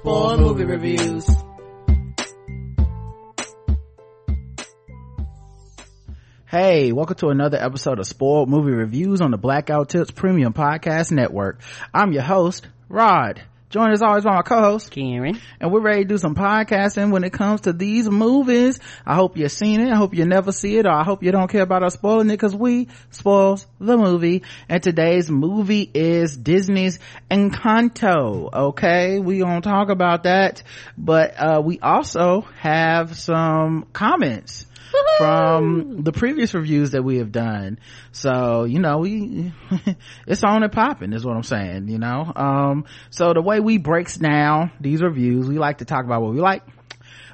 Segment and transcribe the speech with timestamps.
[0.00, 1.28] Spoil movie reviews.
[6.46, 11.12] Hey, welcome to another episode of Spoiled Movie Reviews on the Blackout Tips Premium Podcast
[11.12, 11.60] Network.
[11.92, 13.42] I'm your host, Rod.
[13.70, 15.40] Joined as always by my co-host, Karen.
[15.60, 18.80] And we're ready to do some podcasting when it comes to these movies.
[19.06, 19.92] I hope you've seen it.
[19.92, 22.30] I hope you never see it or I hope you don't care about us spoiling
[22.30, 24.42] it because we spoils the movie.
[24.68, 26.98] And today's movie is Disney's
[27.30, 28.52] Encanto.
[28.52, 29.20] Okay.
[29.20, 30.64] We gonna talk about that.
[30.98, 34.66] But, uh, we also have some comments
[35.18, 37.78] from the previous reviews that we have done.
[38.12, 39.52] So, you know, we,
[40.26, 42.32] it's on and popping is what I'm saying, you know?
[42.34, 46.32] Um, so the way we breaks down these reviews, we like to talk about what
[46.32, 46.62] we like,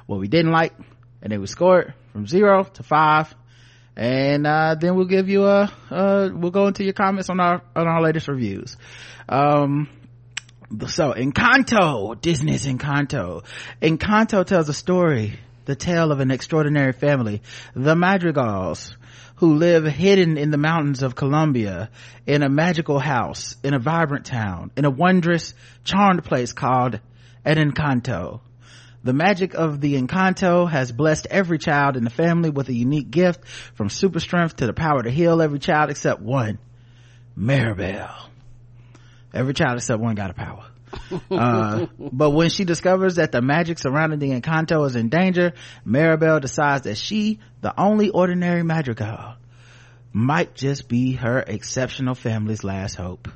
[0.05, 0.73] what we didn't like,
[1.21, 3.33] and then we score it from zero to five.
[3.95, 7.63] And, uh, then we'll give you a, uh, we'll go into your comments on our,
[7.75, 8.77] on our latest reviews.
[9.27, 9.89] Um,
[10.87, 13.43] so Encanto, Disney's Encanto.
[13.81, 17.41] Encanto tells a story the tale of an extraordinary family,
[17.75, 18.95] the Madrigals,
[19.35, 21.91] who live hidden in the mountains of Colombia
[22.25, 26.99] in a magical house, in a vibrant town, in a wondrous, charmed place called
[27.43, 28.39] an Encanto.
[29.03, 33.11] The magic of the Encanto has blessed every child in the family with a unique
[33.11, 33.45] gift
[33.75, 36.59] from super strength to the power to heal every child except one,
[37.35, 38.09] Mirabel.
[39.33, 40.66] Every child except one got a power
[41.31, 45.53] uh, but when she discovers that the magic surrounding the Encanto is in danger,
[45.85, 49.35] Maribel decides that she, the only ordinary Madrigal,
[50.13, 53.27] might just be her exceptional family's last hope.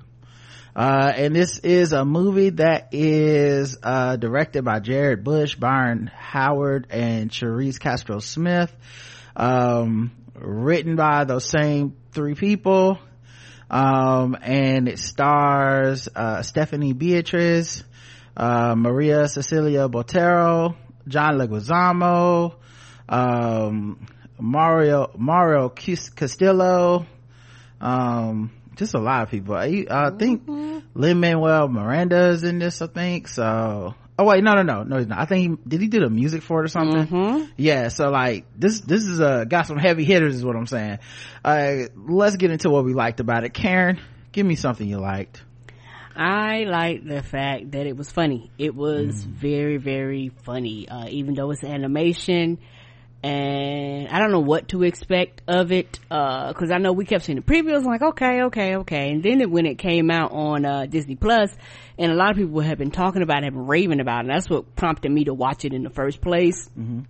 [0.73, 6.88] Uh, and this is a movie that is, uh, directed by Jared Bush, Byron Howard,
[6.90, 8.73] and Charise Castro Smith.
[9.35, 13.00] Um, written by those same three people
[13.72, 17.84] um, and it stars uh, stephanie beatriz
[18.36, 20.76] uh, maria cecilia botero
[21.08, 22.54] john leguizamo
[23.08, 24.06] um,
[24.38, 27.06] mario mario castillo
[27.80, 30.80] um, just a lot of people i, I think mm-hmm.
[30.94, 34.98] lin manuel miranda is in this i think so oh wait no no no no
[34.98, 37.46] he's not i think he did he do the music for it or something mm-hmm.
[37.58, 41.00] yeah so like this this is uh got some heavy hitters is what i'm saying
[41.44, 44.00] uh let's get into what we liked about it karen
[44.32, 45.44] give me something you liked
[46.14, 48.52] I liked the fact that it was funny.
[48.58, 49.30] It was mm.
[49.30, 50.88] very, very funny.
[50.90, 52.59] Uh, even though it's animation,
[53.24, 57.38] and I don't know what to expect of it uh, I know we kept seeing
[57.38, 57.86] the previews.
[57.86, 61.56] like, okay, okay, okay, and then it, when it came out on uh, Disney Plus,
[61.98, 64.30] and a lot of people have been talking about it, have been raving about it.
[64.30, 66.68] that's what prompted me to watch it in the first place.
[66.70, 67.02] Mm-hmm.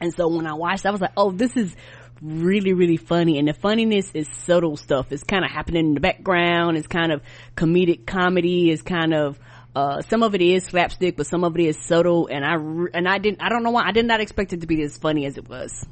[0.00, 1.74] And so when I watched, I was like, oh, this is
[2.20, 3.38] really, really funny.
[3.38, 5.12] And the funniness is subtle stuff.
[5.12, 6.76] It's kind of happening in the background.
[6.76, 7.22] It's kind of
[7.56, 8.70] comedic comedy.
[8.70, 9.38] It's kind of
[9.74, 12.28] uh, some of it is slapstick, but some of it is subtle.
[12.30, 14.66] And I, and I didn't, I don't know why, I did not expect it to
[14.66, 15.86] be as funny as it was.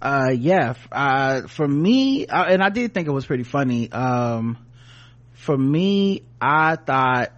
[0.00, 3.90] Uh, yeah, uh, for me, uh, and I did think it was pretty funny.
[3.90, 4.58] Um,
[5.32, 7.32] for me, I thought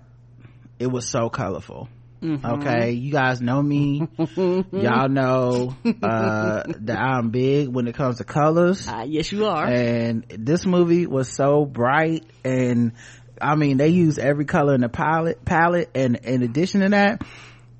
[0.78, 1.88] it was so colorful.
[2.22, 2.46] Mm-hmm.
[2.46, 4.06] Okay, you guys know me.
[4.36, 8.86] Y'all know uh, that I'm big when it comes to colors.
[8.86, 9.64] Uh, yes, you are.
[9.64, 12.92] And this movie was so bright and
[13.40, 17.22] I mean, they use every color in the palette, palette, and in addition to that,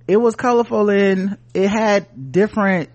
[0.06, 2.90] it was colorful and it had different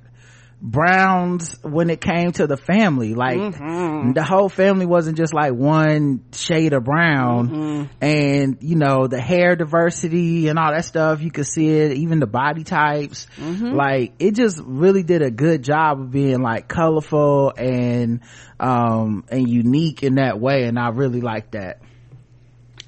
[0.61, 3.13] browns when it came to the family.
[3.13, 4.13] Like, mm-hmm.
[4.13, 7.49] the whole family wasn't just like one shade of brown.
[7.49, 7.83] Mm-hmm.
[8.01, 12.19] And, you know, the hair diversity and all that stuff, you could see it, even
[12.19, 13.27] the body types.
[13.37, 13.73] Mm-hmm.
[13.75, 18.21] Like, it just really did a good job of being like colorful and,
[18.59, 20.63] um, and unique in that way.
[20.63, 21.81] And I really like that.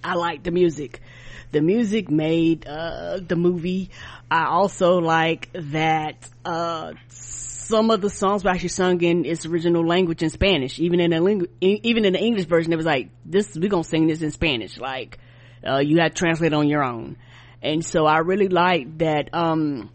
[0.04, 1.02] I like the music.
[1.52, 3.90] The music made uh, the movie.
[4.30, 9.86] I also like that uh, some of the songs were actually sung in its original
[9.86, 10.80] language in Spanish.
[10.80, 13.56] Even in the ling- even in the English version, it was like this.
[13.56, 14.78] We're gonna sing this in Spanish.
[14.78, 15.20] Like
[15.66, 17.18] uh, you had to translate on your own.
[17.62, 19.30] And so I really like that.
[19.34, 19.90] Um,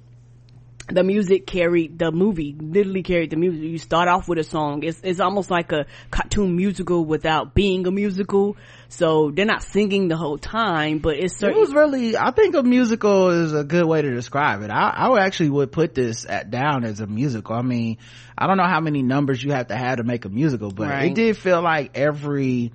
[0.88, 3.62] the music carried the movie, literally carried the music.
[3.62, 4.82] You start off with a song.
[4.82, 8.56] It's, it's almost like a cartoon musical without being a musical.
[8.92, 12.54] So they're not singing the whole time, but it's certain- It was really, I think
[12.54, 14.70] a musical is a good way to describe it.
[14.70, 17.56] I, I actually would put this at, down as a musical.
[17.56, 17.96] I mean,
[18.36, 20.90] I don't know how many numbers you have to have to make a musical, but
[20.90, 21.10] right.
[21.10, 22.72] it did feel like every,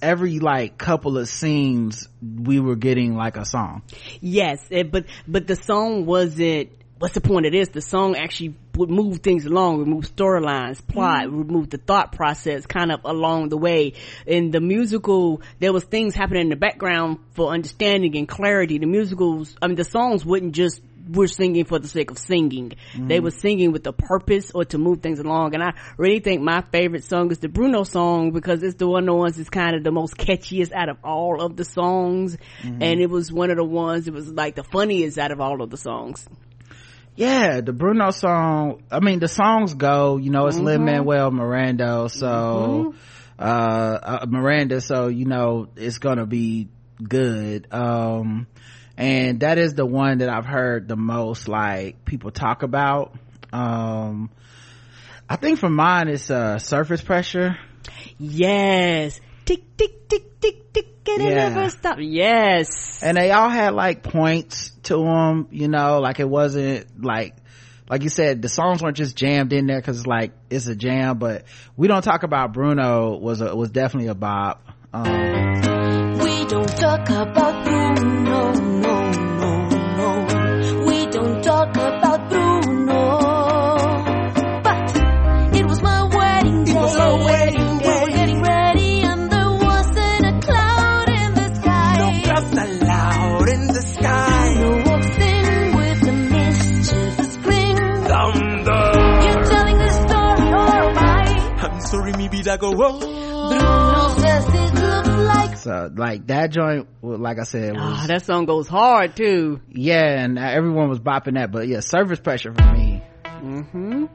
[0.00, 3.82] every like couple of scenes we were getting like a song
[4.20, 6.68] yes it, but but the song wasn't
[7.00, 7.68] what's the point of this?
[7.70, 11.38] The song actually would move things along, remove storylines, plot, mm-hmm.
[11.38, 13.92] remove the thought process kind of along the way.
[14.26, 18.78] In the musical, there was things happening in the background for understanding and clarity.
[18.78, 20.80] The musicals, I mean, the songs wouldn't just
[21.10, 22.70] we're singing for the sake of singing.
[22.70, 23.08] Mm-hmm.
[23.08, 25.54] They were singing with a purpose or to move things along.
[25.54, 29.02] And I really think my favorite song is the Bruno song because it's the one
[29.02, 32.38] of the ones that's kind of the most catchiest out of all of the songs.
[32.62, 32.82] Mm-hmm.
[32.82, 35.62] And it was one of the ones that was like the funniest out of all
[35.62, 36.28] of the songs
[37.16, 40.66] yeah, the Bruno song, I mean, the songs go, you know, it's mm-hmm.
[40.66, 42.98] Lin-Manuel Miranda, so, mm-hmm.
[43.38, 46.68] uh, uh, Miranda, so, you know, it's gonna be
[47.02, 47.66] good.
[47.72, 48.46] Um,
[48.96, 53.14] and that is the one that I've heard the most, like, people talk about.
[53.52, 54.30] Um,
[55.28, 57.56] I think for mine, it's, uh, surface pressure.
[58.18, 59.20] Yes.
[59.44, 61.48] Tick, tick, tick, tick, tick it yeah.
[61.48, 61.96] never stop.
[62.00, 63.02] Yes.
[63.02, 67.36] And they all had like points to them, you know, like it wasn't like,
[67.88, 71.18] like you said, the songs weren't just jammed in there cause like it's a jam,
[71.18, 71.44] but
[71.76, 74.62] we don't talk about Bruno was a, was definitely a bop.
[74.92, 78.69] Um, we don't talk about Bruno,
[102.80, 102.98] whoa.
[103.48, 105.56] Bruno says it looks like.
[105.56, 108.00] So, like, that joint, like I said, was.
[108.04, 109.60] Oh, that song goes hard, too.
[109.70, 113.02] Yeah, and everyone was bopping that, but yeah, surface pressure for me.
[113.24, 114.06] Mm-hmm.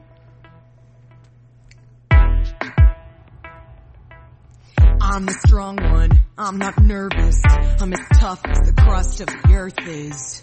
[5.00, 6.10] I'm the strong one.
[6.36, 7.40] I'm not nervous.
[7.48, 10.42] I'm as tough as the crust of the earth is.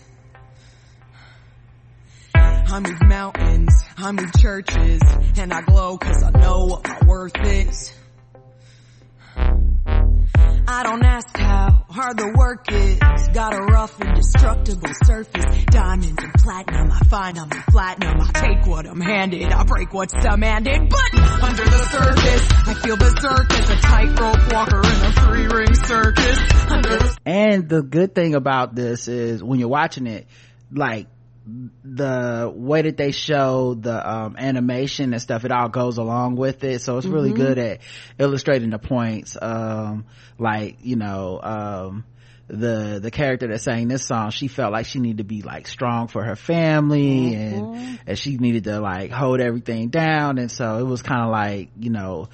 [2.33, 5.01] I move mountains, I move churches,
[5.37, 7.93] and I glow cause I know what my worth is.
[9.35, 12.99] I don't ask how hard the work is.
[13.33, 15.65] Got a rough, indestructible surface.
[15.65, 18.21] Diamonds and platinum, I find I'm platinum.
[18.21, 20.89] I take what I'm handed, I break what's demanded.
[20.89, 25.75] But under the surface, I feel berserk as a tightrope walker in a three ring
[25.75, 26.37] circus.
[26.37, 30.27] The- and the good thing about this is when you're watching it,
[30.71, 31.07] like
[31.45, 36.63] the way that they show the um, animation and stuff it all goes along with
[36.63, 37.41] it so it's really mm-hmm.
[37.41, 37.79] good at
[38.17, 40.05] illustrating the points um,
[40.39, 42.05] like you know um,
[42.47, 45.67] the the character that sang this song she felt like she needed to be like
[45.67, 47.73] strong for her family mm-hmm.
[47.73, 51.29] and and she needed to like hold everything down and so it was kind of
[51.29, 52.29] like you know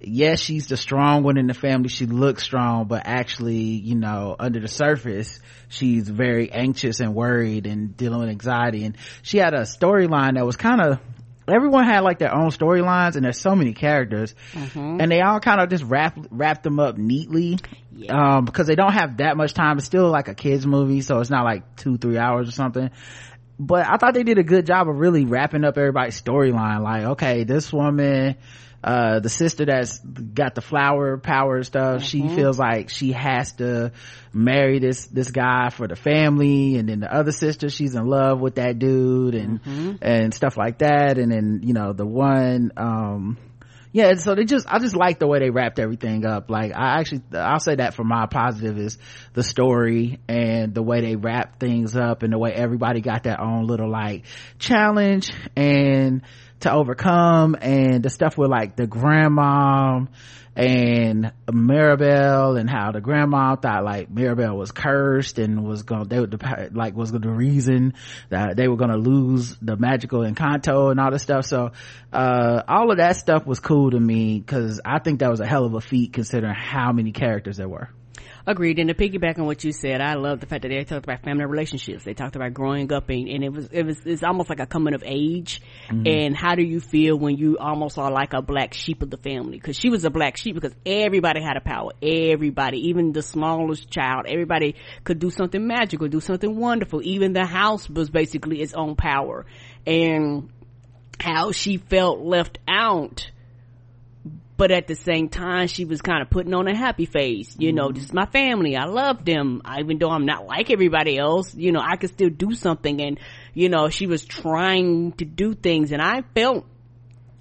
[0.00, 1.88] yes she's the strong one in the family.
[1.88, 7.66] She looks strong but actually you know under the surface she's very anxious and worried
[7.66, 8.84] and dealing with anxiety.
[8.84, 11.00] And she had a storyline that was kind of
[11.48, 14.34] everyone had like their own storylines and there's so many characters.
[14.52, 15.00] Mm-hmm.
[15.00, 17.58] and they all kind of just wrap wrap them up neatly
[17.92, 18.36] yeah.
[18.36, 19.78] um, because they don't have that much time.
[19.78, 22.90] It's still like a kids movie so it's not like two three hours or something.
[23.62, 26.82] But i thought they did a good job of really wrapping up everybody's storyline.
[26.82, 28.36] Like okay this woman
[28.82, 32.04] uh the sister that's got the flower power stuff mm-hmm.
[32.04, 33.92] she feels like she has to
[34.32, 38.40] marry this this guy for the family and then the other sister she's in love
[38.40, 39.96] with that dude and mm-hmm.
[40.00, 43.36] and stuff like that and then you know the one um
[43.92, 46.98] yeah so they just i just like the way they wrapped everything up like i
[46.98, 48.98] actually i'll say that for my positive is
[49.34, 53.40] the story and the way they wrap things up and the way everybody got their
[53.40, 54.24] own little like
[54.58, 56.22] challenge and
[56.60, 60.04] to overcome and the stuff with like the grandma
[60.56, 66.18] and Mirabel and how the grandma thought like Mirabel was cursed and was going they
[66.18, 66.42] would
[66.74, 67.94] like was the reason
[68.28, 71.46] that they were going to lose the magical encanto and all this stuff.
[71.46, 71.72] So
[72.12, 75.46] uh all of that stuff was cool to me because I think that was a
[75.46, 77.88] hell of a feat considering how many characters there were
[78.50, 78.80] Agreed.
[78.80, 81.22] And to piggyback on what you said, I love the fact that they talked about
[81.22, 82.02] family relationships.
[82.02, 84.66] They talked about growing up and, and it was, it was, it's almost like a
[84.66, 85.62] coming of age.
[85.88, 86.02] Mm-hmm.
[86.04, 89.18] And how do you feel when you almost are like a black sheep of the
[89.18, 89.60] family?
[89.60, 91.92] Cause she was a black sheep because everybody had a power.
[92.02, 97.02] Everybody, even the smallest child, everybody could do something magical, do something wonderful.
[97.04, 99.46] Even the house was basically its own power.
[99.86, 100.50] And
[101.20, 103.30] how she felt left out
[104.60, 107.72] but at the same time she was kind of putting on a happy face you
[107.72, 107.94] know mm-hmm.
[107.94, 111.72] this is my family i love them even though i'm not like everybody else you
[111.72, 113.18] know i could still do something and
[113.54, 116.66] you know she was trying to do things and i felt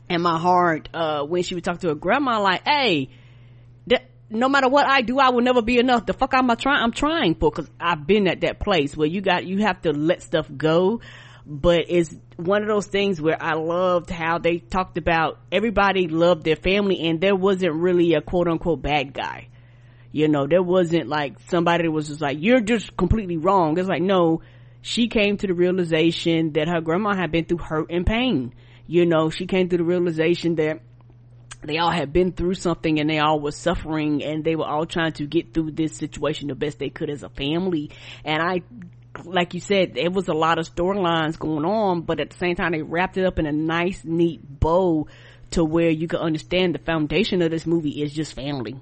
[0.09, 3.09] in my heart uh, when she would talk to her grandma like hey
[4.31, 6.05] no matter what I do, I will never be enough.
[6.05, 6.83] The fuck I'm I trying?
[6.83, 9.91] I'm trying for because I've been at that place where you got you have to
[9.91, 11.01] let stuff go
[11.49, 16.43] but it's one of those things where I loved how they talked about everybody loved
[16.43, 19.47] their family and there wasn't really a quote unquote bad guy.
[20.11, 23.79] You know, there wasn't like somebody that was just like, you're just completely wrong.
[23.79, 24.41] It's like, no,
[24.81, 28.53] she came to the realization that her grandma had been through hurt and pain.
[28.85, 30.81] You know, she came to the realization that
[31.63, 34.85] they all had been through something and they all were suffering and they were all
[34.85, 37.89] trying to get through this situation the best they could as a family.
[38.23, 38.61] And I
[39.25, 42.55] like you said, it was a lot of storylines going on, but at the same
[42.55, 45.07] time, they wrapped it up in a nice, neat bow
[45.51, 48.75] to where you can understand the foundation of this movie is just family.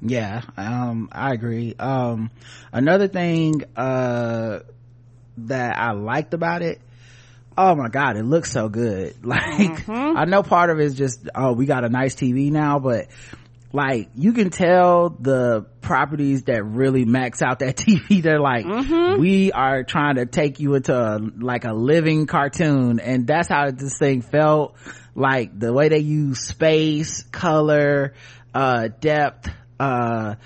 [0.00, 1.74] Yeah, um, I agree.
[1.78, 2.30] Um,
[2.72, 4.60] another thing, uh,
[5.38, 6.80] that I liked about it,
[7.56, 9.16] oh my god, it looks so good.
[9.24, 10.16] Like, mm-hmm.
[10.16, 13.08] I know part of it is just, oh, we got a nice TV now, but
[13.72, 18.22] like you can tell the properties that really max out that TV.
[18.22, 19.20] They're like, mm-hmm.
[19.20, 23.00] we are trying to take you into a, like a living cartoon.
[23.00, 24.76] And that's how this thing felt.
[25.14, 28.14] Like the way they use space, color,
[28.54, 30.36] uh, depth, uh,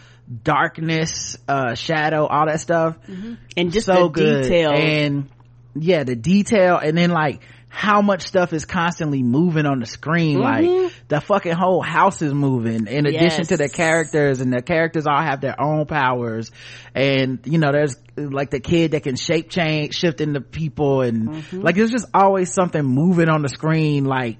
[0.43, 2.97] darkness, uh, shadow, all that stuff.
[3.07, 3.35] Mm-hmm.
[3.57, 4.43] And just so the good.
[4.45, 4.73] detail.
[4.73, 5.29] And
[5.75, 6.79] yeah, the detail.
[6.79, 7.43] And then like,
[7.77, 10.39] how much stuff is constantly moving on the screen.
[10.39, 10.85] Mm-hmm.
[10.85, 15.07] Like the fucking whole house is moving in addition to the characters and the characters
[15.07, 16.51] all have their own powers.
[16.95, 21.29] And you know, there's like the kid that can shape change, shift into people and
[21.29, 21.61] mm-hmm.
[21.61, 24.39] like there's just always something moving on the screen like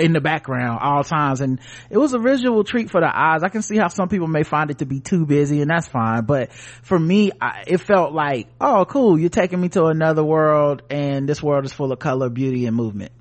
[0.00, 1.40] in the background all times.
[1.40, 1.60] And
[1.90, 3.42] it was a visual treat for the eyes.
[3.42, 5.88] I can see how some people may find it to be too busy and that's
[5.88, 6.24] fine.
[6.24, 10.82] But for me I, it felt like oh cool you're taking me to another world
[10.90, 13.12] and this world is full of color beauty and movement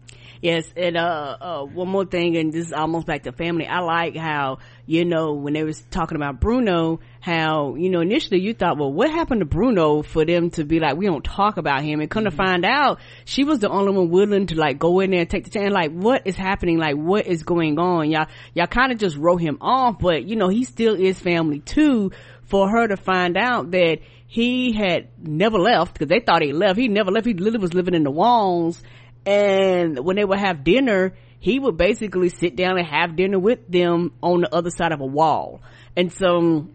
[0.42, 3.68] Yes, and uh, uh, one more thing, and this is almost back to family.
[3.68, 4.58] I like how
[4.88, 8.92] you know when they was talking about Bruno, how you know initially you thought, well,
[8.92, 12.10] what happened to Bruno for them to be like, we don't talk about him, and
[12.10, 12.36] come mm-hmm.
[12.36, 15.30] to find out, she was the only one willing to like go in there and
[15.30, 15.72] take the chance.
[15.72, 16.80] Like, what is happening?
[16.80, 18.10] Like, what is going on?
[18.10, 21.60] Y'all, y'all kind of just wrote him off, but you know he still is family
[21.60, 22.12] too.
[22.46, 26.78] For her to find out that he had never left because they thought he left.
[26.78, 27.28] He never left.
[27.28, 28.82] He literally was living in the walls
[29.26, 33.68] and when they would have dinner he would basically sit down and have dinner with
[33.68, 35.62] them on the other side of a wall
[35.96, 36.68] and so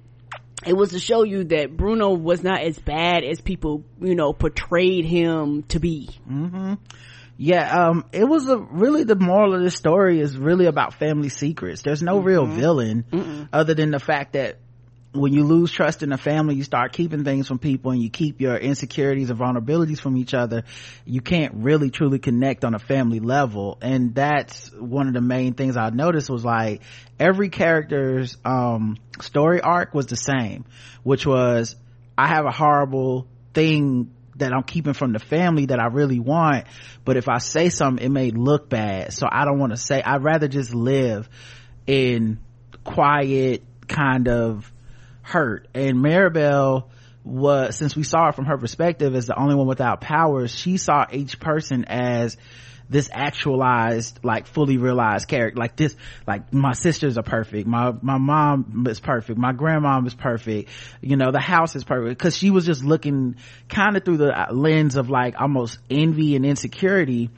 [0.66, 4.32] it was to show you that bruno was not as bad as people you know
[4.32, 6.74] portrayed him to be mm-hmm.
[7.36, 11.28] yeah um it was a really the moral of the story is really about family
[11.28, 12.26] secrets there's no mm-hmm.
[12.26, 13.48] real villain Mm-mm.
[13.52, 14.58] other than the fact that
[15.16, 18.10] when you lose trust in a family, you start keeping things from people and you
[18.10, 20.64] keep your insecurities and vulnerabilities from each other.
[21.04, 23.78] You can't really truly connect on a family level.
[23.80, 26.82] And that's one of the main things I noticed was like
[27.18, 30.64] every character's, um, story arc was the same,
[31.02, 31.76] which was
[32.16, 36.66] I have a horrible thing that I'm keeping from the family that I really want.
[37.04, 39.12] But if I say something, it may look bad.
[39.12, 41.28] So I don't want to say, I'd rather just live
[41.86, 42.38] in
[42.84, 44.70] quiet kind of
[45.26, 45.68] hurt.
[45.74, 46.88] And maribel
[47.24, 50.76] was since we saw it from her perspective as the only one without powers she
[50.76, 52.36] saw each person as
[52.88, 55.58] this actualized like fully realized character.
[55.58, 57.66] Like this like my sisters are perfect.
[57.66, 59.36] My my mom is perfect.
[59.36, 60.70] My grandmom is perfect.
[61.00, 62.16] You know the house is perfect.
[62.16, 63.34] Because she was just looking
[63.68, 67.30] kind of through the uh, lens of like almost envy and insecurity.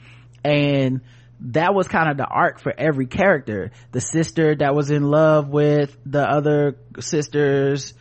[0.43, 1.01] And
[1.41, 5.47] that was kind of the arc for every character the sister that was in love
[5.47, 7.93] with the other sister's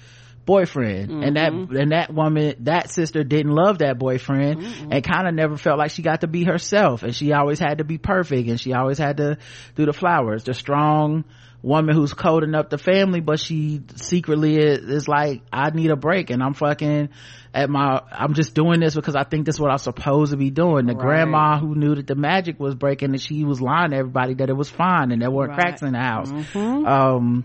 [0.44, 1.22] boyfriend mm-hmm.
[1.22, 1.76] and that mm-hmm.
[1.76, 4.92] and that woman that sister didn't love that boyfriend mm-hmm.
[4.92, 7.78] and kind of never felt like she got to be herself and she always had
[7.78, 9.36] to be perfect and she always had to
[9.74, 11.24] do the flowers the strong
[11.62, 15.96] woman who's coding up the family but she secretly is, is, like i need a
[15.96, 17.08] break and i'm fucking
[17.52, 20.36] at my i'm just doing this because i think this is what i'm supposed to
[20.36, 21.02] be doing the right.
[21.02, 24.48] grandma who knew that the magic was breaking and she was lying to everybody that
[24.48, 25.60] it was fine and there weren't right.
[25.60, 26.86] cracks in the house mm-hmm.
[26.86, 27.44] um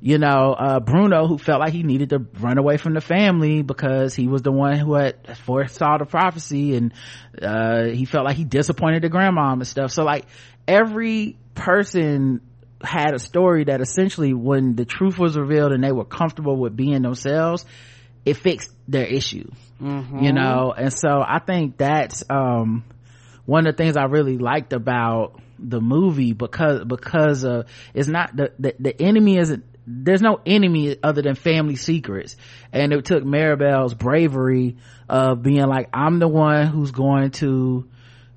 [0.00, 3.62] you know uh, bruno who felt like he needed to run away from the family
[3.62, 6.92] because he was the one who had foresaw the prophecy and
[7.40, 10.24] uh, he felt like he disappointed the grandma and stuff so like
[10.66, 12.40] every person
[12.82, 16.76] had a story that essentially when the truth was revealed and they were comfortable with
[16.76, 17.64] being themselves
[18.24, 19.48] it fixed their issue
[19.80, 20.18] mm-hmm.
[20.22, 22.84] you know and so i think that's um,
[23.46, 27.62] one of the things i really liked about the movie because because uh
[27.94, 32.36] it's not the, the the enemy isn't there's no enemy other than family secrets
[32.72, 34.76] and it took maribel's bravery
[35.08, 37.88] of being like i'm the one who's going to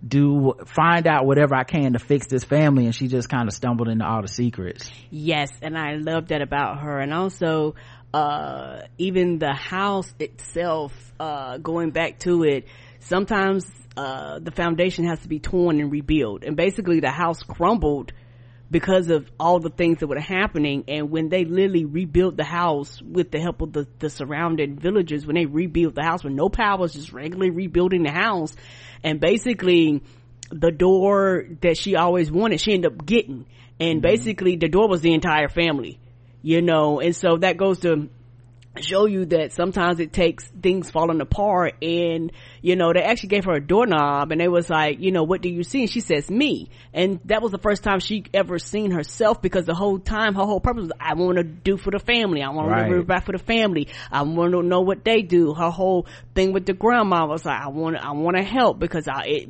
[0.08, 3.54] do find out whatever i can to fix this family and she just kind of
[3.54, 7.76] stumbled into all the secrets yes and i love that about her and also
[8.14, 12.68] uh even the house itself uh going back to it
[13.00, 13.66] sometimes
[13.98, 16.44] uh, the foundation has to be torn and rebuilt.
[16.44, 18.12] And basically the house crumbled
[18.70, 20.84] because of all the things that were happening.
[20.88, 25.26] And when they literally rebuilt the house with the help of the, the surrounding villagers,
[25.26, 28.56] when they rebuilt the house with no power, just regularly rebuilding the house
[29.04, 30.02] and basically
[30.50, 33.46] the door that she always wanted, she ended up getting.
[33.80, 34.02] And mm-hmm.
[34.02, 36.00] basically the door was the entire family,
[36.42, 38.10] you know, and so that goes to
[38.80, 43.46] show you that sometimes it takes things falling apart and you know they actually gave
[43.46, 45.82] her a doorknob and they was like you know what do you see?
[45.82, 46.70] And she says me.
[46.94, 50.44] And that was the first time she ever seen herself because the whole time her
[50.44, 52.42] whole purpose was i want to do for the family.
[52.42, 52.88] I want right.
[52.88, 53.90] to live back for the family.
[54.12, 55.54] I want to know what they do.
[55.54, 59.08] Her whole thing with the grandma was like i want i want to help because
[59.08, 59.50] i it,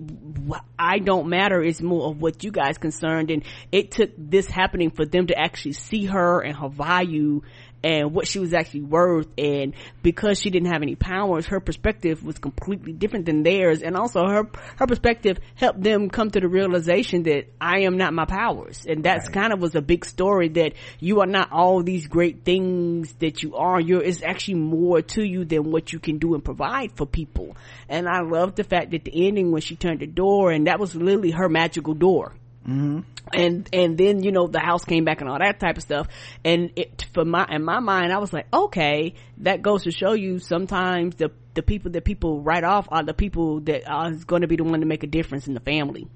[0.77, 1.61] i don't matter.
[1.61, 3.31] It's more of what you guys concerned.
[3.31, 7.41] And it took this happening for them to actually see her and her value
[7.83, 12.23] and what she was actually worth and because she didn't have any powers her perspective
[12.23, 13.81] was completely different than theirs.
[13.81, 18.13] And also her her perspective helped them come to the realization that I am not
[18.13, 18.85] my powers.
[18.87, 19.33] And that's right.
[19.33, 23.43] kind of was a big story that you are not all these great things that
[23.43, 23.79] you are.
[23.79, 27.55] You're it's actually more to you than what you can do and provide for people.
[27.89, 30.79] And I love the fact that the ending when she turned the door and that
[30.79, 32.33] was literally her magical door
[32.67, 33.01] Mm-hmm.
[33.31, 36.07] And, and then, you know, the house came back and all that type of stuff.
[36.43, 40.13] And it, for my, in my mind, I was like, okay, that goes to show
[40.13, 44.41] you sometimes the, the people that people write off are the people that are going
[44.41, 46.07] to be the one to make a difference in the family.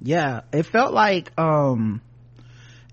[0.00, 0.42] Yeah.
[0.52, 2.00] It felt like, um,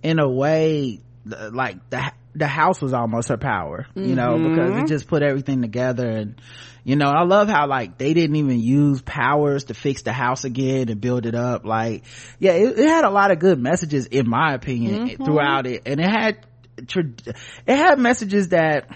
[0.03, 4.15] in a way, like the, the house was almost her power, you mm-hmm.
[4.15, 6.41] know, because it just put everything together and,
[6.83, 10.43] you know i love how like they didn't even use powers to fix the house
[10.43, 12.03] again and build it up like
[12.39, 15.23] yeah it, it had a lot of good messages in my opinion mm-hmm.
[15.23, 16.45] throughout it and it had
[16.77, 17.35] it
[17.67, 18.89] had messages that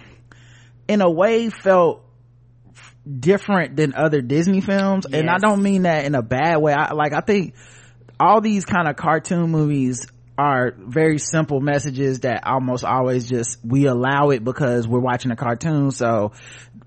[0.88, 2.02] in a way felt
[3.20, 5.20] different than other disney films yes.
[5.20, 7.54] and i don't mean that in a bad way i like i think
[8.20, 10.08] all these kind of cartoon movies
[10.38, 15.36] are very simple messages that almost always just we allow it because we're watching a
[15.36, 16.34] cartoon so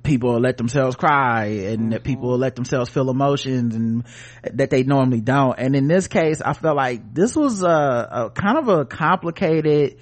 [0.03, 2.05] people let themselves cry and that mm-hmm.
[2.05, 4.05] people let themselves feel emotions and
[4.43, 5.59] that they normally don't.
[5.59, 9.99] And in this case i felt like this was a, a kind of a complicated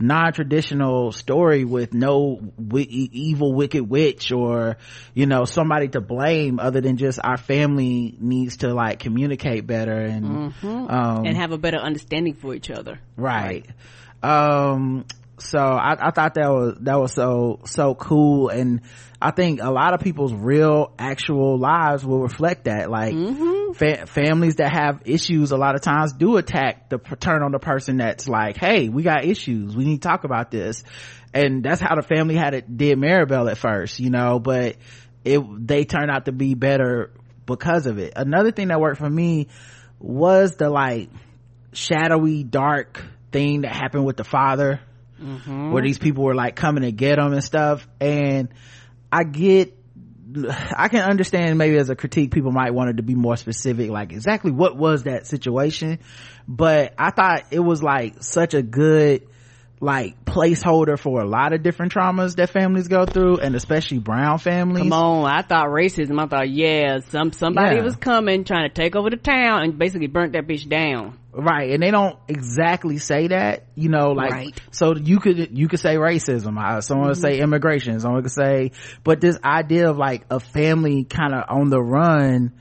[0.00, 4.76] non-traditional story with no w- evil wicked witch or
[5.14, 9.98] you know somebody to blame other than just our family needs to like communicate better
[9.98, 10.66] and mm-hmm.
[10.66, 13.66] um, and have a better understanding for each other right,
[14.22, 14.70] right.
[14.70, 15.04] um
[15.38, 18.82] so I, I thought that was that was so so cool and
[19.20, 22.88] I think a lot of people's real actual lives will reflect that.
[22.88, 23.57] Like mm-hmm.
[23.78, 27.58] Fa- families that have issues a lot of times do attack the turn on the
[27.58, 29.76] person that's like, Hey, we got issues.
[29.76, 30.82] We need to talk about this.
[31.32, 34.76] And that's how the family had it did Maribel at first, you know, but
[35.24, 37.12] it, they turned out to be better
[37.46, 38.14] because of it.
[38.16, 39.48] Another thing that worked for me
[39.98, 41.10] was the like
[41.72, 44.80] shadowy dark thing that happened with the father
[45.20, 45.72] mm-hmm.
[45.72, 47.86] where these people were like coming to get him and stuff.
[48.00, 48.48] And
[49.12, 49.77] I get
[50.76, 53.90] I can understand maybe as a critique people might want it to be more specific
[53.90, 56.00] like exactly what was that situation
[56.46, 59.26] but I thought it was like such a good
[59.80, 64.38] like placeholder for a lot of different traumas that families go through and especially brown
[64.38, 67.82] families come on i thought racism i thought yeah some somebody yeah.
[67.82, 71.70] was coming trying to take over the town and basically burnt that bitch down right
[71.70, 74.60] and they don't exactly say that you know like right.
[74.72, 77.20] so you could you could say racism someone mm-hmm.
[77.20, 78.72] say immigration someone could say
[79.04, 82.52] but this idea of like a family kind of on the run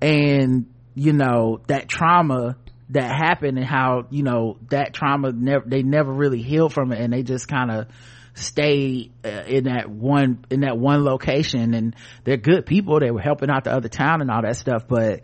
[0.00, 2.56] and you know that trauma
[2.92, 7.00] that happened and how you know that trauma never they never really healed from it
[7.00, 7.86] and they just kind of
[8.34, 13.20] stay uh, in that one in that one location and they're good people they were
[13.20, 15.22] helping out the other town and all that stuff but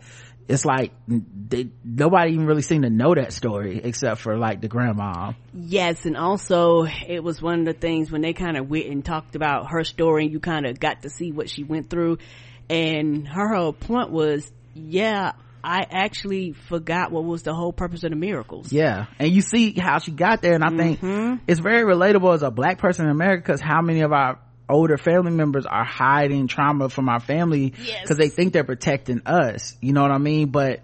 [0.49, 4.67] it's like they, nobody even really seemed to know that story except for like the
[4.67, 5.33] grandma.
[5.53, 9.05] Yes, and also it was one of the things when they kind of went and
[9.05, 12.17] talked about her story, and you kind of got to see what she went through,
[12.67, 18.11] and her whole point was, yeah, I actually forgot what was the whole purpose of
[18.11, 18.71] the miracles.
[18.71, 19.07] Yeah.
[19.17, 20.53] And you see how she got there.
[20.53, 21.43] And I think mm-hmm.
[21.47, 24.97] it's very relatable as a black person in America because how many of our older
[24.97, 28.17] family members are hiding trauma from our family because yes.
[28.17, 29.75] they think they're protecting us.
[29.81, 30.49] You know what I mean?
[30.49, 30.81] But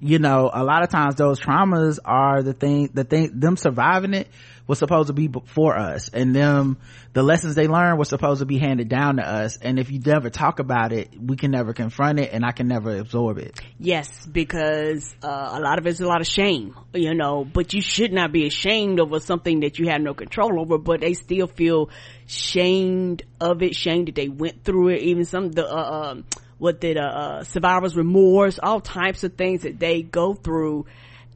[0.00, 4.14] you know, a lot of times those traumas are the thing, the thing, them surviving
[4.14, 4.28] it
[4.70, 6.78] was supposed to be for us and them,
[7.12, 9.56] the lessons they learned was supposed to be handed down to us.
[9.56, 12.68] And if you never talk about it, we can never confront it and I can
[12.68, 13.60] never absorb it.
[13.80, 17.82] Yes, because, uh, a lot of it's a lot of shame, you know, but you
[17.82, 21.48] should not be ashamed over something that you have no control over, but they still
[21.48, 21.90] feel
[22.26, 26.24] shamed of it, shamed that they went through it, even some, the, uh, um,
[26.58, 30.86] what did uh, uh, survivor's remorse, all types of things that they go through,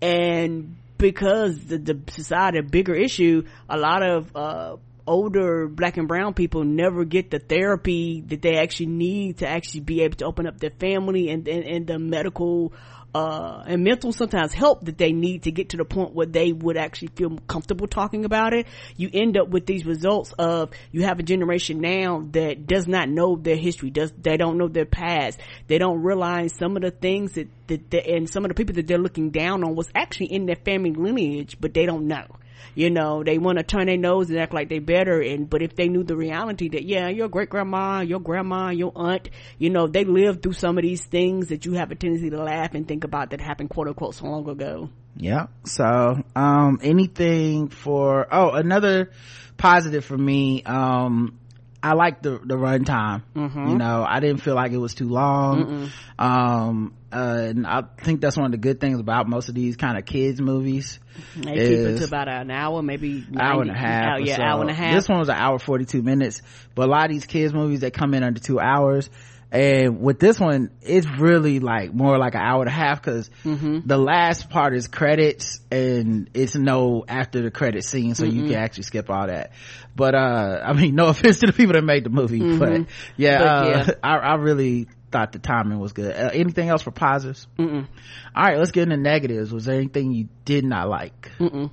[0.01, 6.09] and because the, the society a bigger issue, a lot of uh, older black and
[6.09, 10.25] brown people never get the therapy that they actually need to actually be able to
[10.25, 12.73] open up their family and and, and the medical
[13.15, 16.53] uh, and mental sometimes help that they need to get to the point where they
[16.53, 18.67] would actually feel comfortable talking about it.
[18.97, 23.09] You end up with these results of you have a generation now that does not
[23.09, 26.91] know their history, does they don't know their past, they don't realize some of the
[26.91, 29.89] things that, that, that and some of the people that they're looking down on was
[29.95, 32.27] actually in their family lineage, but they don't know
[32.75, 35.63] you know they want to turn their nose and act like they better and but
[35.63, 39.71] if they knew the reality that yeah your great grandma your grandma your aunt you
[39.71, 42.75] know they lived through some of these things that you have a tendency to laugh
[42.75, 44.89] and think about that happened quote unquote so long ago.
[45.17, 45.47] Yeah.
[45.65, 49.11] So um anything for oh another
[49.57, 51.39] positive for me um
[51.85, 53.25] I like the the runtime.
[53.37, 53.69] Mm-hmm.
[53.69, 55.91] You know, I didn't feel like it was too long.
[56.19, 59.77] Um, uh, and I think that's one of the good things about most of these
[59.77, 60.99] kind of kids movies.
[61.37, 64.05] They keep it to about an hour, maybe 90, hour and a half.
[64.05, 64.43] Hour, yeah, so.
[64.43, 64.95] hour and a half.
[64.95, 66.41] This one was an hour forty two minutes,
[66.75, 69.11] but a lot of these kids movies they come in under two hours
[69.55, 73.31] and with this one it's really like more like an hour and a half because
[73.45, 73.79] mm-hmm.
[73.87, 78.37] the last part is credits and it's no after the credit scene so mm-hmm.
[78.37, 79.53] you can actually skip all that
[79.95, 82.59] but uh i mean no offense to the people that made the movie mm-hmm.
[82.59, 82.87] but
[83.17, 83.95] yeah, but, uh.
[84.03, 87.87] I, I, really thought the timing was good uh, anything else for positives Mm-mm.
[88.35, 91.71] all right let's get into negatives was there anything you did not like Mm-mm.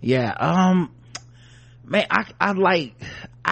[0.00, 0.94] yeah um
[1.84, 2.94] man i i like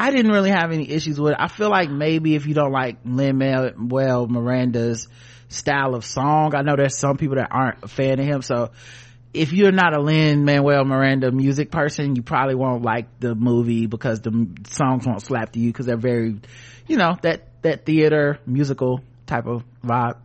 [0.01, 1.37] I didn't really have any issues with it.
[1.39, 5.09] I feel like maybe if you don't like Lin-Manuel Miranda's
[5.51, 8.41] style of song, I know there's some people that aren't a fan of him.
[8.41, 8.71] So
[9.35, 14.23] if you're not a Lin-Manuel Miranda music person, you probably won't like the movie because
[14.23, 16.41] the songs won't slap to you because they're very,
[16.87, 20.17] you know, that, that theater musical type of vibe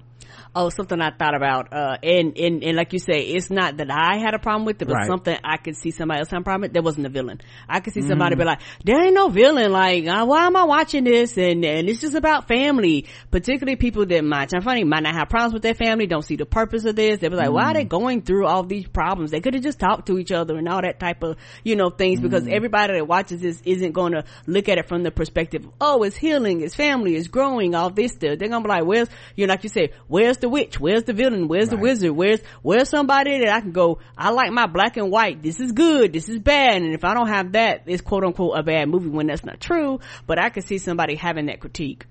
[0.55, 3.89] oh something i thought about uh and and and like you say it's not that
[3.91, 5.07] i had a problem with it but right.
[5.07, 7.79] something i could see somebody else having a problem with there wasn't a villain i
[7.79, 8.09] could see mm-hmm.
[8.09, 11.63] somebody be like there ain't no villain like uh, why am i watching this and
[11.65, 15.53] and it's just about family particularly people that might i'm funny might not have problems
[15.53, 17.55] with their family don't see the purpose of this they be like mm-hmm.
[17.55, 17.89] why are they mm.
[17.89, 20.81] going through all these problems they could have just talked to each other and all
[20.81, 22.29] that type of you know things mm-hmm.
[22.29, 26.03] because everybody that watches this isn't going to look at it from the perspective oh
[26.03, 29.47] it's healing it's family it's growing all this stuff they're gonna be like where's you
[29.47, 30.79] know like you said where's the witch?
[30.79, 31.49] Where's the villain?
[31.49, 31.75] Where's right.
[31.75, 32.11] the wizard?
[32.11, 35.43] Where's where's somebody that i can go i like my black and white.
[35.43, 36.13] This is good.
[36.13, 36.81] This is bad.
[36.81, 39.59] And if i don't have that it's quote unquote a bad movie when that's not
[39.59, 39.99] true.
[40.25, 42.05] But i can see somebody having that critique.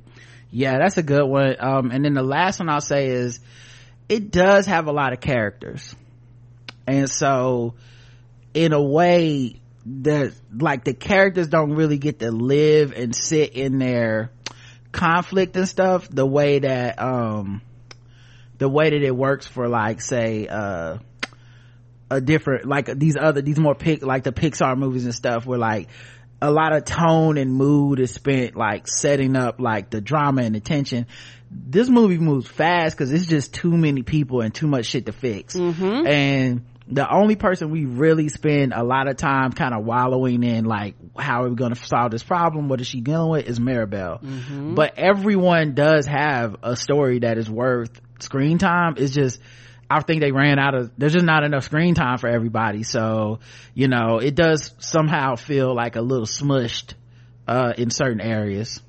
[0.50, 1.56] Yeah that's a good one.
[1.58, 3.40] Um, and then the last one i'll say is
[4.06, 5.96] it does have a lot of characters.
[6.86, 7.72] And so
[8.52, 13.78] in a way the like the characters don't really get to live and sit in
[13.78, 14.30] their
[14.92, 17.62] conflict and stuff the way that um
[18.64, 20.96] the way that it works for like say uh
[22.10, 25.58] a different like these other these more pick like the pixar movies and stuff where
[25.58, 25.88] like
[26.40, 30.54] a lot of tone and mood is spent like setting up like the drama and
[30.54, 31.06] the tension
[31.50, 35.12] this movie moves fast because it's just too many people and too much shit to
[35.12, 35.54] fix.
[35.54, 36.06] Mm-hmm.
[36.06, 40.64] and the only person we really spend a lot of time kind of wallowing in
[40.64, 42.68] like how are we going to solve this problem?
[42.68, 43.46] What is she dealing with?
[43.46, 44.74] Is mirabel mm-hmm.
[44.74, 49.40] but everyone does have a story that is worth screen time it's just
[49.90, 52.82] I think they ran out of, there's just not enough screen time for everybody.
[52.82, 53.40] So,
[53.74, 56.94] you know, it does somehow feel like a little smushed,
[57.46, 58.80] uh, in certain areas.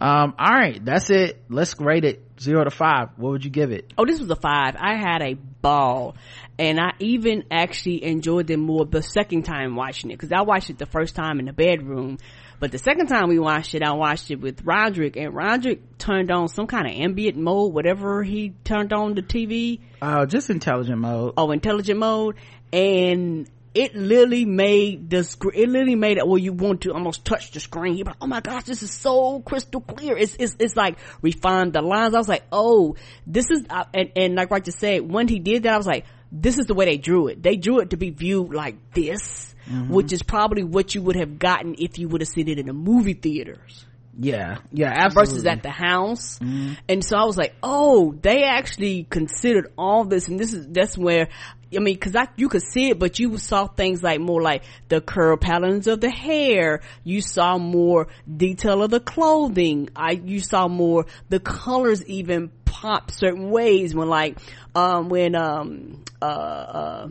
[0.00, 1.42] Um, all right, that's it.
[1.48, 3.10] Let's rate it zero to five.
[3.16, 3.92] What would you give it?
[3.96, 4.74] Oh, this was a five.
[4.76, 6.16] I had a ball
[6.58, 10.70] and I even actually enjoyed it more the second time watching it because I watched
[10.70, 12.18] it the first time in the bedroom
[12.62, 16.30] But the second time we watched it, I watched it with Roderick and Roderick turned
[16.30, 19.80] on some kind of ambient mode, whatever he turned on the TV.
[20.00, 21.34] Oh, just intelligent mode.
[21.36, 22.36] Oh, intelligent mode.
[22.72, 27.24] And it literally made the screen, it literally made it where you want to almost
[27.24, 27.96] touch the screen.
[27.96, 30.16] You're like, oh my gosh, this is so crystal clear.
[30.16, 32.14] It's, it's, it's like refined the lines.
[32.14, 32.94] I was like, oh,
[33.26, 36.04] this is, uh, and, and like Roger said, when he did that, I was like,
[36.30, 37.42] this is the way they drew it.
[37.42, 39.92] They drew it to be viewed like this, mm-hmm.
[39.92, 42.66] which is probably what you would have gotten if you would have seen it in
[42.66, 43.86] the movie theaters.
[44.18, 45.32] Yeah, yeah, absolutely.
[45.32, 46.38] Versus at the house.
[46.38, 46.74] Mm-hmm.
[46.88, 50.98] And so I was like, oh, they actually considered all this and this is, that's
[50.98, 51.28] where
[51.74, 54.64] I mean, cause I, you could see it, but you saw things like more like
[54.88, 56.82] the curl patterns of the hair.
[57.02, 59.88] You saw more detail of the clothing.
[59.96, 62.50] I, you saw more, the colors even
[62.82, 64.36] pop certain ways when like,
[64.74, 67.08] um, when, um, uh, uh,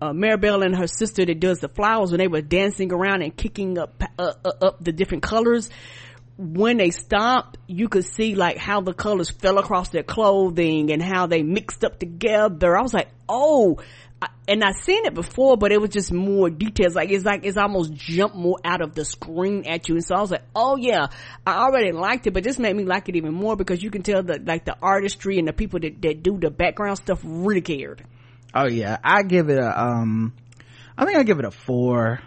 [0.00, 3.36] uh, Maribel and her sister that does the flowers when they were dancing around and
[3.36, 5.70] kicking up, uh, uh, up the different colors
[6.36, 11.00] when they stopped, you could see like how the colors fell across their clothing and
[11.00, 12.76] how they mixed up together.
[12.76, 13.78] I was like, oh,
[14.48, 16.94] and I've seen it before, but it was just more details.
[16.94, 19.94] Like it's like it's almost jumped more out of the screen at you.
[19.94, 21.06] And so I was like, oh yeah,
[21.46, 24.02] I already liked it, but this made me like it even more because you can
[24.02, 27.60] tell that like the artistry and the people that, that do the background stuff really
[27.60, 28.04] cared.
[28.54, 30.34] Oh yeah, I give it a um,
[30.96, 32.20] I think I give it a four,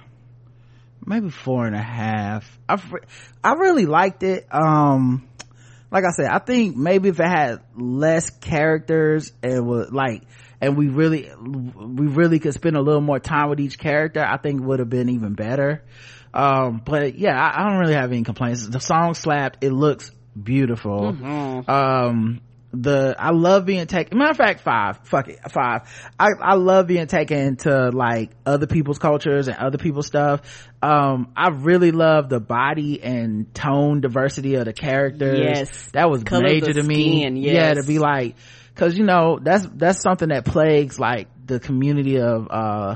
[1.06, 2.58] maybe four and a half.
[2.68, 2.82] I
[3.44, 4.48] I really liked it.
[4.52, 5.28] Um,
[5.92, 10.24] like I said, I think maybe if it had less characters, it would like
[10.62, 14.38] and we really we really could spend a little more time with each character i
[14.38, 15.84] think would have been even better
[16.34, 20.12] um, but yeah I, I, don't really have any complaints the song slapped it looks
[20.42, 21.70] beautiful mm-hmm.
[21.72, 22.42] um,
[22.82, 24.18] the I love being taken.
[24.18, 25.00] Matter of fact, five.
[25.04, 25.90] Fuck it, five.
[26.20, 30.68] I I love being taken to like other people's cultures and other people's stuff.
[30.82, 35.40] Um, I really love the body and tone diversity of the characters.
[35.40, 37.22] Yes, that was Colors major to me.
[37.22, 37.54] Skin, yes.
[37.54, 38.36] Yeah, to be like
[38.76, 42.96] because you know that's that's something that plagues like the community of uh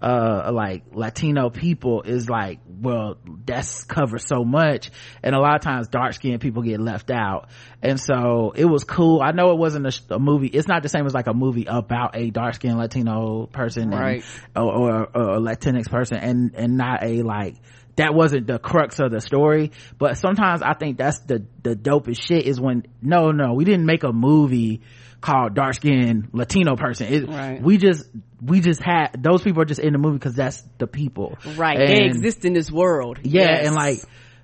[0.00, 4.90] uh like latino people is like well that's covers so much
[5.22, 7.48] and a lot of times dark skinned people get left out.
[7.82, 9.20] And so it was cool.
[9.22, 11.66] I know it wasn't a, a movie it's not the same as like a movie
[11.68, 14.24] about a dark skinned latino person right.
[14.56, 17.56] and, or, or, or a latinx person and and not a like
[17.96, 19.72] that wasn't the crux of the story.
[19.98, 23.84] But sometimes i think that's the the dopest shit is when no no we didn't
[23.84, 24.80] make a movie
[25.20, 27.06] called dark skinned Latino person.
[27.12, 27.62] It, right.
[27.62, 28.06] We just,
[28.40, 31.38] we just had, those people are just in the movie because that's the people.
[31.56, 31.78] Right.
[31.78, 33.18] And, they exist in this world.
[33.22, 33.42] Yeah.
[33.42, 33.66] Yes.
[33.66, 34.00] And like,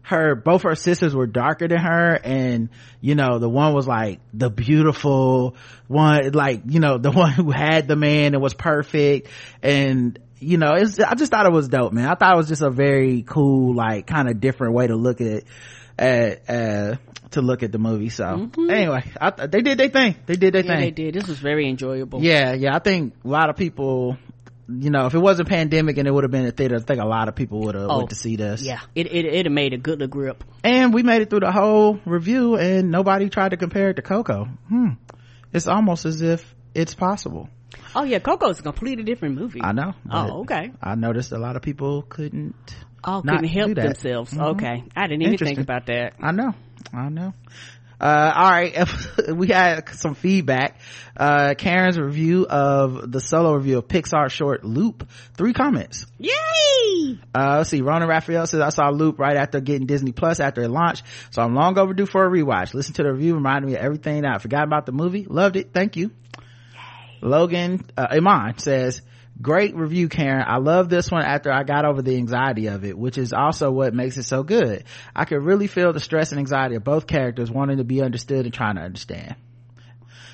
[0.07, 2.69] her both her sisters were darker than her and
[3.01, 5.57] you know the one was like the beautiful
[5.89, 9.27] one like you know the one who had the man and was perfect
[9.62, 12.47] and you know it's i just thought it was dope man i thought it was
[12.47, 15.43] just a very cool like kind of different way to look at
[15.99, 16.97] at uh
[17.31, 18.09] to look at the movie.
[18.09, 18.71] So mm-hmm.
[18.71, 20.17] anyway, I, they did their thing.
[20.27, 20.81] They did their yeah, thing.
[20.81, 21.15] They did.
[21.15, 22.23] This was very enjoyable.
[22.23, 22.75] Yeah, yeah.
[22.75, 24.17] I think a lot of people,
[24.69, 27.01] you know, if it wasn't pandemic and it would have been a theater, I think
[27.01, 28.63] a lot of people would have oh, went to see this.
[28.63, 30.45] Yeah, it it it made a good grip.
[30.63, 34.03] And we made it through the whole review, and nobody tried to compare it to
[34.03, 34.47] Coco.
[34.69, 34.91] Hmm.
[35.53, 37.49] It's almost as if it's possible.
[37.95, 39.61] Oh yeah, Coco is a completely different movie.
[39.63, 39.95] I know.
[40.11, 40.71] Oh okay.
[40.83, 42.55] I noticed a lot of people couldn't.
[43.05, 44.33] Oh, couldn't help themselves.
[44.33, 44.43] Mm-hmm.
[44.43, 46.15] Okay, I didn't even think about that.
[46.21, 46.55] I know.
[46.93, 47.35] I know.
[47.99, 48.89] Uh, all right.
[49.35, 50.81] we had some feedback.
[51.17, 55.09] Uh, Karen's review of the solo review of Pixar short Loop.
[55.35, 56.05] Three comments.
[56.19, 57.19] Yay!
[57.35, 57.81] Uh, let's see.
[57.81, 61.05] Rona Raphael says, I saw Loop right after getting Disney Plus after it launched.
[61.31, 62.75] So I'm long overdue for a rewatch.
[62.75, 63.35] Listen to the review.
[63.35, 65.25] Reminded me of everything I forgot about the movie.
[65.29, 65.73] Loved it.
[65.73, 66.11] Thank you.
[66.75, 67.19] Yay.
[67.23, 69.01] Logan, uh, Iman says,
[69.40, 70.44] Great review, Karen.
[70.46, 73.70] I love this one after I got over the anxiety of it, which is also
[73.70, 74.85] what makes it so good.
[75.14, 78.46] I could really feel the stress and anxiety of both characters wanting to be understood
[78.46, 79.37] and trying to understand.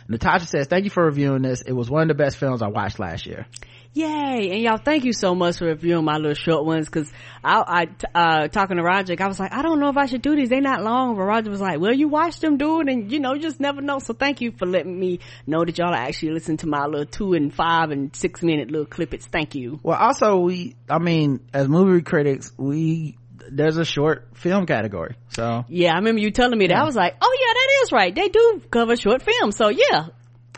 [0.09, 1.63] Natasha says, thank you for reviewing this.
[1.63, 3.47] It was one of the best films I watched last year.
[3.95, 4.51] Yay!
[4.53, 6.89] And y'all, thank you so much for reviewing my little short ones.
[6.89, 7.13] Cause
[7.45, 10.23] I, I, uh, talking to Roger, I was like, I don't know if I should
[10.23, 10.49] do these.
[10.49, 11.15] They're not long.
[11.15, 13.61] But Roger was like, well, you watch them do it and you know, you just
[13.61, 13.99] never know.
[13.99, 17.35] So thank you for letting me know that y'all actually listen to my little two
[17.35, 19.25] and five and six minute little clippets.
[19.25, 19.79] Thank you.
[19.83, 23.19] Well, also we, I mean, as movie critics, we,
[23.51, 25.17] there's a short film category.
[25.29, 26.75] So yeah, I remember you telling me that.
[26.75, 26.83] Yeah.
[26.83, 28.15] I was like, oh yeah, that is right.
[28.15, 29.57] They do cover short films.
[29.57, 30.07] So yeah.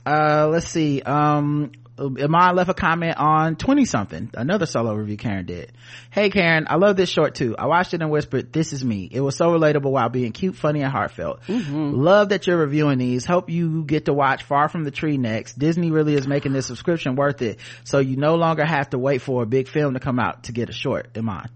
[0.06, 1.02] Uh, let's see.
[1.02, 5.72] Um, Iman left a comment on 20 something, another solo review Karen did.
[6.10, 7.54] Hey Karen, I love this short too.
[7.56, 9.08] I watched it and whispered, this is me.
[9.10, 11.42] It was so relatable while being cute, funny, and heartfelt.
[11.42, 11.92] Mm-hmm.
[11.94, 13.24] Love that you're reviewing these.
[13.24, 15.58] Hope you get to watch Far From the Tree next.
[15.58, 17.60] Disney really is making this subscription worth it.
[17.84, 20.52] So you no longer have to wait for a big film to come out to
[20.52, 21.48] get a short, Iman.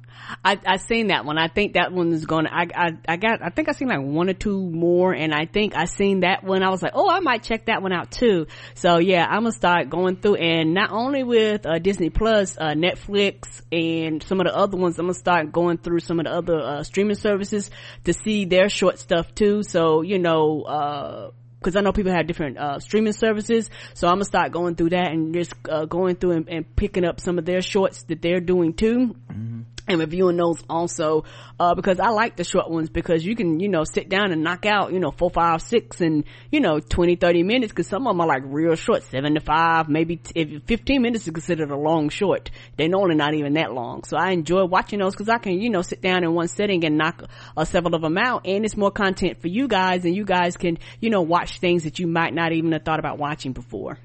[0.45, 1.39] I I seen that one.
[1.39, 3.43] I think that one is to I I I got.
[3.43, 6.45] I think I seen like one or two more, and I think I seen that
[6.45, 6.63] one.
[6.63, 8.47] I was like, oh, I might check that one out too.
[8.75, 12.75] So yeah, I'm gonna start going through, and not only with uh, Disney Plus, uh,
[12.75, 14.99] Netflix, and some of the other ones.
[14.99, 17.71] I'm gonna start going through some of the other uh, streaming services
[18.05, 19.63] to see their short stuff too.
[19.63, 20.63] So you know.
[20.63, 24.77] uh because I know people have different uh, streaming services, so I'm gonna start going
[24.77, 28.05] through that and just uh, going through and, and, picking up some of their shorts
[28.05, 29.17] that they're doing too.
[29.29, 31.25] Mm-hmm and reviewing those also
[31.59, 34.43] uh, because I like the short ones because you can you know sit down and
[34.43, 38.07] knock out you know four five six and you know 20 30 minutes because some
[38.07, 41.33] of them are like real short seven to five maybe t- if 15 minutes is
[41.33, 44.05] considered a long short they're normally not even that long.
[44.05, 46.85] So I enjoy watching those because I can you know sit down in one sitting
[46.85, 47.25] and knock
[47.57, 50.57] uh, several of them out and it's more content for you guys and you guys
[50.57, 53.99] can you know watch things that you might not even have thought about watching before.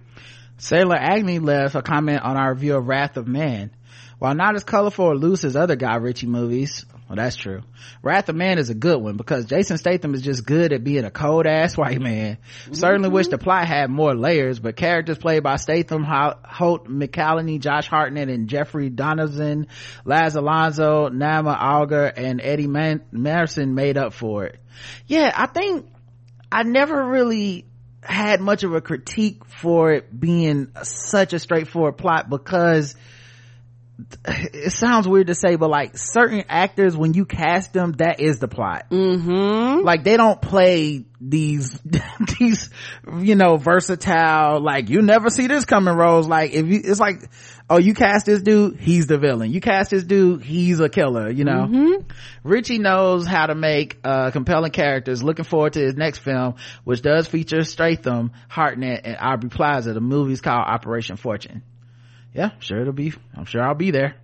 [0.57, 3.71] Sailor Agni left a comment on our review of Wrath of Man
[4.23, 7.61] while not as colorful or loose as other Guy Ritchie movies, well, that's true.
[8.01, 11.03] Wrath of Man is a good one because Jason Statham is just good at being
[11.03, 12.37] a cold ass white man.
[12.37, 12.73] Mm-hmm.
[12.73, 17.89] Certainly wish the plot had more layers, but characters played by Statham, Holt McCallany, Josh
[17.89, 19.67] Hartnett, and Jeffrey Donovan,
[20.05, 24.57] Laz Alonso, Niamh Algar, and Eddie Man- Marsan made up for it.
[25.05, 25.85] Yeah, I think
[26.49, 27.65] I never really
[28.01, 32.95] had much of a critique for it being such a straightforward plot because
[34.25, 38.39] it sounds weird to say, but like certain actors, when you cast them, that is
[38.39, 38.89] the plot.
[38.89, 39.85] Mm-hmm.
[39.85, 41.79] Like they don't play these,
[42.39, 42.69] these,
[43.19, 46.27] you know, versatile, like you never see this coming roles.
[46.27, 47.29] Like if you, it's like,
[47.69, 49.51] oh, you cast this dude, he's the villain.
[49.51, 51.67] You cast this dude, he's a killer, you know?
[51.67, 52.07] Mm-hmm.
[52.43, 55.23] Ritchie knows how to make, uh, compelling characters.
[55.23, 59.93] Looking forward to his next film, which does feature Statham, Hartnett, and Aubrey Plaza.
[59.93, 61.61] The movie's called Operation Fortune
[62.33, 64.15] yeah, sure it'll be, I'm sure I'll be there.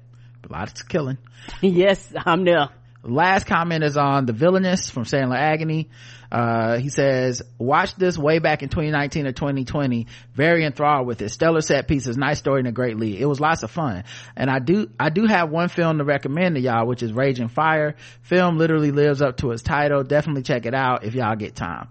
[0.50, 1.18] A lot of killing.
[1.62, 2.70] yes, I'm there.
[3.02, 5.90] Last comment is on The Villainess from Sailor Agony.
[6.32, 10.08] Uh, he says, watch this way back in 2019 or 2020.
[10.34, 11.30] Very enthralled with it.
[11.30, 13.20] Stellar set pieces, nice story and a great lead.
[13.20, 14.04] It was lots of fun.
[14.36, 17.48] And I do, I do have one film to recommend to y'all, which is Raging
[17.48, 17.96] Fire.
[18.22, 20.04] Film literally lives up to its title.
[20.04, 21.88] Definitely check it out if y'all get time.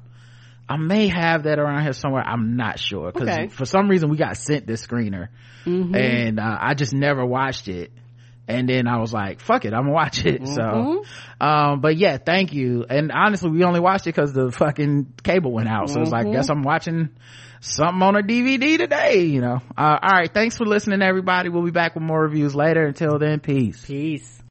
[0.68, 2.22] I may have that around here somewhere.
[2.22, 3.48] I'm not sure because okay.
[3.48, 5.28] for some reason we got sent this screener
[5.64, 5.94] mm-hmm.
[5.94, 7.92] and uh, I just never watched it.
[8.46, 10.42] And then I was like, fuck it, I'm gonna watch it.
[10.42, 10.54] Mm-hmm.
[10.54, 11.04] So,
[11.40, 12.84] um, but yeah, thank you.
[12.88, 15.88] And honestly, we only watched it cause the fucking cable went out.
[15.88, 16.02] So mm-hmm.
[16.02, 17.10] it's like, guess I'm watching
[17.60, 19.60] something on a DVD today, you know.
[19.76, 20.32] Uh, all right.
[20.32, 21.48] Thanks for listening, everybody.
[21.48, 22.86] We'll be back with more reviews later.
[22.86, 23.84] Until then, peace.
[23.84, 24.42] Peace.